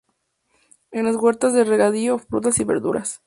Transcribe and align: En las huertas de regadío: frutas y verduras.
En 0.89 1.05
las 1.05 1.15
huertas 1.15 1.53
de 1.53 1.63
regadío: 1.63 2.17
frutas 2.17 2.57
y 2.59 2.63
verduras. 2.63 3.19